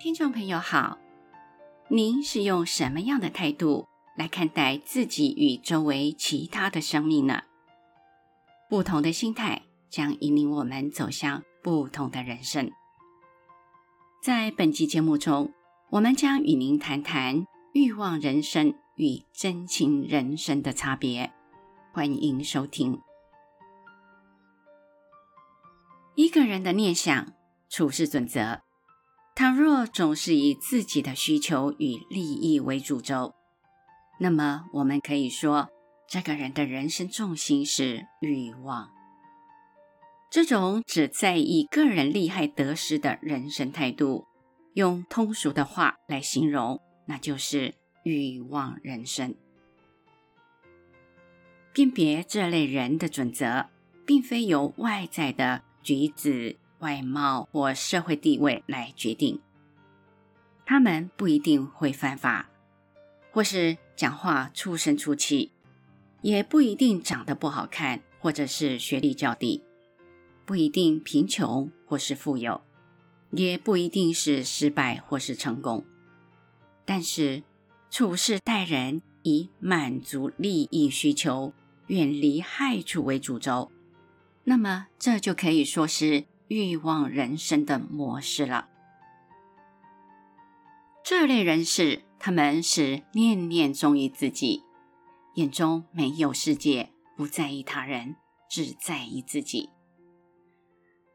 [0.00, 0.96] 听众朋友好，
[1.88, 7.42] 您是用什么样的态度来看待自己与周围其他的生命呢？
[8.68, 12.70] 不同的心态将引领我们走向不同的人生。
[14.22, 15.52] 在本期节目中，
[15.90, 21.32] 我们将与您谈谈欲望人生与真情人生的差别。
[21.92, 23.00] 欢迎收听。
[26.14, 27.32] 一个人的念想、
[27.68, 28.60] 处事准则，
[29.38, 33.36] 倘若总是以自己的需求与利益为主轴，
[34.18, 35.68] 那么我们可以说，
[36.08, 38.90] 这个人的人生重心是欲望。
[40.28, 44.26] 这种只在意个人利害得失的人生态度，
[44.74, 49.36] 用通俗的话来形容，那就是欲望人生。
[51.72, 53.68] 辨别这类人的准则，
[54.04, 59.40] 并非由外在的举止、外貌或社会地位来决定。
[60.66, 62.50] 他们不一定会犯法，
[63.30, 65.52] 或是讲话粗声粗气，
[66.20, 69.62] 也不一定长得不好看，或者是学历较低。
[70.44, 72.62] 不一定贫穷或是富有，
[73.32, 75.84] 也不一定是失败或是成功，
[76.86, 77.42] 但是
[77.90, 81.52] 处事待人以满足利益需求、
[81.88, 83.70] 远离害处为主轴，
[84.44, 88.68] 那么这就可以说是欲望人生的模式了。
[91.04, 94.64] 这类人士，他们是念念忠于自己，
[95.34, 98.16] 眼中没有世界，不在意他人，
[98.50, 99.70] 只在意自己。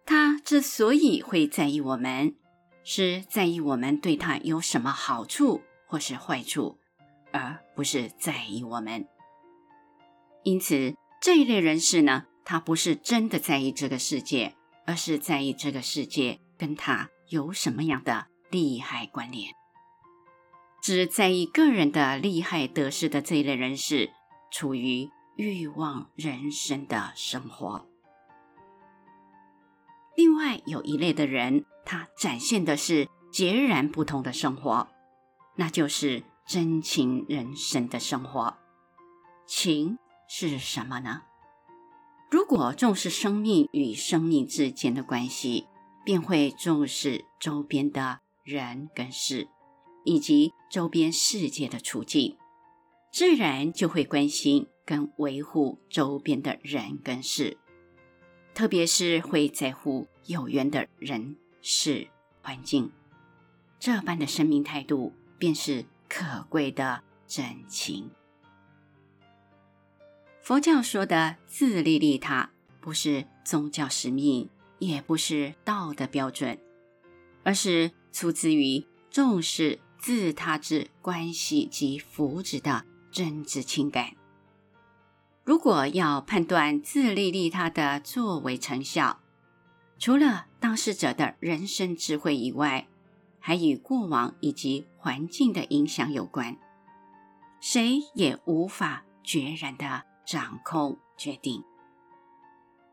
[0.06, 2.36] 他之所以会在意我们，
[2.84, 6.80] 是在意我们对他有什么好处或是坏处，
[7.32, 9.08] 而不是在意我们。
[10.44, 19.54] 因此，这一类人士呢，他不是真的在意这个世界，而是在意这个世界跟他有什么样的利害关联。
[20.82, 24.12] 只在意个人的利害得失的这一类人士，
[24.52, 27.88] 处于欲望人生的生活。
[30.16, 34.88] 另外有一类的人，他展现的是截然不同的生活，
[35.56, 38.58] 那就是真情人生的生活。
[39.48, 39.98] 情
[40.28, 41.22] 是什么呢？
[42.34, 45.68] 如果重视生命与生命之间的关系，
[46.04, 49.48] 便会重视周边的人跟事，
[50.04, 52.36] 以及周边世界的处境，
[53.12, 57.60] 自然就会关心跟维护周边的人跟事。
[58.56, 62.08] 特别是会在乎有缘的人事
[62.42, 62.92] 环境，
[63.80, 68.10] 这般的生命态度便是可贵的真情。
[70.44, 72.50] 佛教说的自利利他，
[72.82, 76.60] 不是宗教使命，也不是道德标准，
[77.44, 84.16] 而是出自于重视自他之关系及福祉的真挚情感。
[85.46, 89.22] 如果要判断自利利他的作为成效，
[89.98, 92.90] 除了当事者的人生智慧以外，
[93.40, 96.58] 还与过往以及环境的影响有关。
[97.62, 101.64] 谁也无法决然的掌控决定。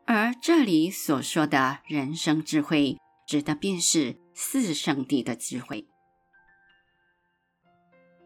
[0.05, 5.87] 而这里所说的人生智慧，指的便是四圣谛的智慧。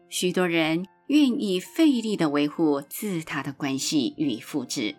[0.08, 0.86] 许多人。
[1.08, 4.96] 愿意费力的维护自他的关系与福祉，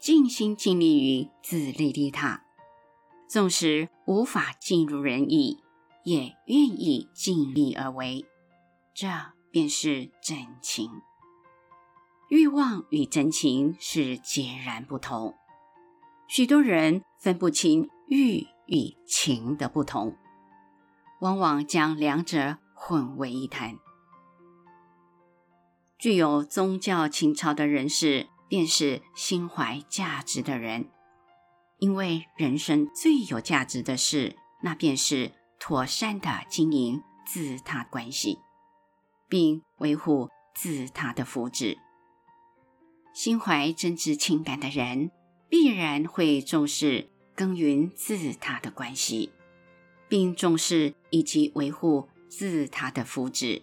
[0.00, 2.44] 尽心尽力于自利利他，
[3.28, 5.58] 纵使无法尽如人意，
[6.02, 8.24] 也愿意尽力而为。
[8.94, 9.06] 这
[9.50, 10.88] 便是真情。
[12.28, 15.34] 欲望与真情是截然不同，
[16.28, 20.14] 许多人分不清欲与情的不同，
[21.20, 23.78] 往往将两者混为一谈。
[25.98, 30.90] 具有宗教情操的人士，便是心怀价值的人。
[31.78, 38.38] 因为人生最有价值的事，那便是妥善的经营自他关系，
[39.28, 41.78] 并维护自他的福祉。
[43.18, 45.10] 心怀真挚情感的人，
[45.48, 49.30] 必然会重视耕耘自他的关系，
[50.08, 53.62] 并重视以及维护自他的福祉。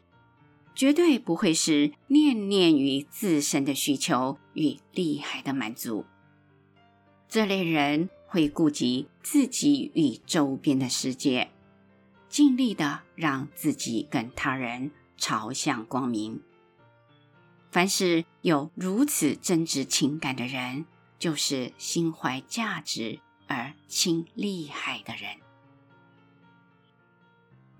[0.76, 6.04] 绝对不会是念念于自身的需求与利害的满足。
[7.30, 11.50] 这类人会顾及自己与周边的世界，
[12.28, 16.42] 尽力的让自己跟他人朝向光明。
[17.76, 20.86] 凡是有如此真挚情感的人，
[21.20, 25.36] 就是心怀价值而轻利害的人。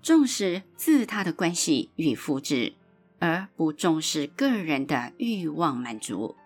[0.02, 2.74] 重视自他的关系与福祉，
[3.20, 6.36] 而不重视个人的欲望满足，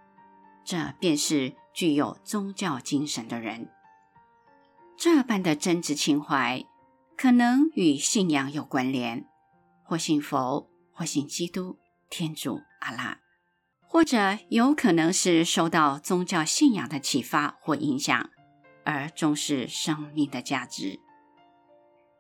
[0.64, 3.69] 这便是具有宗教精神的人。
[4.96, 6.64] 这般的真挚情怀，
[7.17, 9.26] 可能与信仰有关联，
[9.82, 13.19] 或信佛，或信基督、天主、阿拉，
[13.93, 18.31] 或者有可能是受到宗教信仰的启发或影响，
[18.85, 21.01] 而重视生命的价值。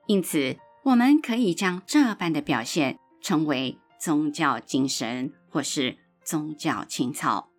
[0.08, 7.50] 因此，我们可以将这般的表现称为宗教精神，或是宗教情操。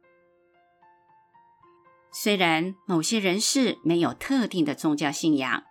[2.11, 5.63] 虽然某些人士没有特定的宗教信仰，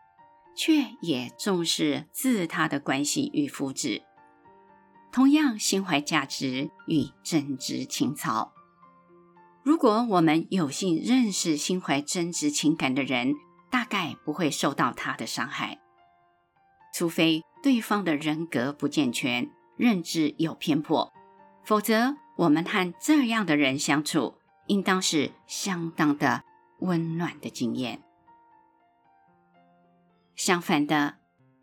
[0.57, 4.01] 却也重视自他的关系与福祉，
[5.13, 8.53] 同样心怀价值与真挚情操。
[9.63, 13.35] 如果我们有幸认识心怀真挚情感的人，
[13.71, 15.79] 大概不会受到他的伤害。
[16.95, 21.13] 除非对方的人格不健全、认知有偏颇，
[21.63, 26.43] 否则我们和这样的人相处，应当是相当的
[26.81, 28.03] 温暖的经验。
[30.35, 31.19] 相反的，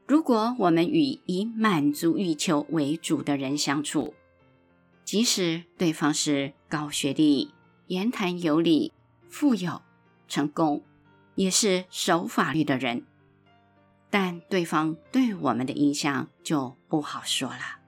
[0.07, 4.13] 如果我们与以满足欲求为主的人相处，
[5.03, 7.51] 即使对方是高学历、
[7.87, 8.93] 言谈有礼、
[9.27, 9.81] 富有、
[10.29, 10.81] 成功，
[11.35, 13.03] 也是守法律的人。
[14.09, 17.79] 但对方对我们的印象就不好说了。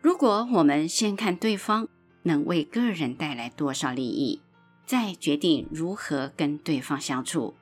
[0.00, 1.86] 如果我们先看对方
[2.22, 4.40] 能为个人带来多少利益，
[4.86, 7.54] 再决定如何跟对方相处，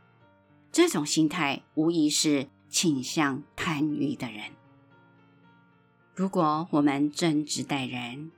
[0.71, 4.45] 这种心态无疑是倾向贪欲的人。
[6.15, 8.31] 如果我们真挚待人，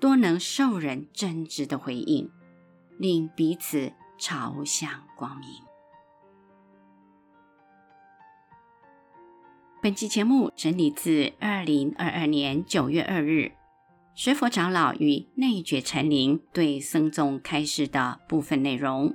[0.00, 2.30] 多能受人真挚的回应，
[2.98, 5.48] 令彼此朝向光明。
[9.80, 13.52] 本期节目整理自二零二二年九月二日
[14.14, 19.14] 学佛长老与内觉禅林对僧众开示的部分内容。